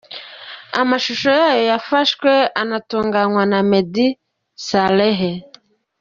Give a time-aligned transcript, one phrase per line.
[0.81, 4.07] Amashusho yayo yafashwe anatunganywa na Meddy
[4.67, 5.21] Saleh.